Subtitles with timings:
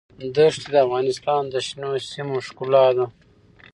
[0.35, 3.05] دښتې د افغانستان د شنو سیمو ښکلا ده.